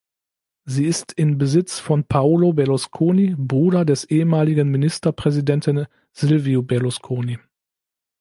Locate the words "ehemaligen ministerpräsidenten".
4.05-5.85